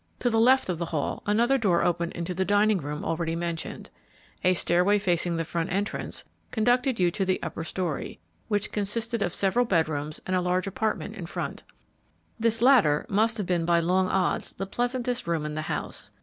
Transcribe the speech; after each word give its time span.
To 0.17 0.31
the 0.31 0.39
left 0.39 0.67
of 0.67 0.79
the 0.79 0.85
hall, 0.85 1.21
another 1.27 1.59
door 1.59 1.83
opened 1.83 2.13
into 2.13 2.33
the 2.33 2.43
dining 2.43 2.79
room 2.79 3.05
already 3.05 3.35
mentioned. 3.35 3.91
A 4.43 4.55
stairway 4.55 4.97
facing 4.97 5.37
the 5.37 5.45
front 5.45 5.71
entrance, 5.71 6.23
conducted 6.49 6.99
you 6.99 7.11
to 7.11 7.23
the 7.23 7.39
upper 7.43 7.63
story, 7.63 8.19
which 8.47 8.71
consisted 8.71 9.21
of 9.21 9.31
several 9.31 9.63
bed 9.63 9.87
rooms 9.87 10.19
and 10.25 10.35
a 10.35 10.41
large 10.41 10.65
apartment 10.65 11.15
in 11.17 11.27
front. 11.27 11.61
This 12.39 12.63
latter 12.63 13.05
must 13.09 13.37
have 13.37 13.45
been 13.45 13.63
by 13.63 13.79
long 13.79 14.09
odds 14.09 14.53
the 14.53 14.65
pleasantest 14.65 15.27
room 15.27 15.45
in 15.45 15.53
the 15.53 15.61
house. 15.69 16.09